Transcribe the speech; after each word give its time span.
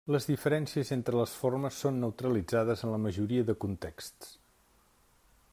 Les 0.13 0.25
diferències 0.27 0.91
entre 0.95 1.19
les 1.19 1.35
formes 1.41 1.77
són 1.85 2.01
neutralitzades 2.05 2.83
en 2.87 2.93
la 2.95 3.01
majoria 3.07 3.47
de 3.51 3.59
contexts. 3.67 4.37